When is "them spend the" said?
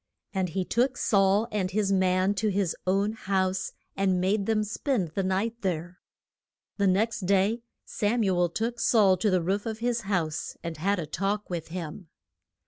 4.47-5.21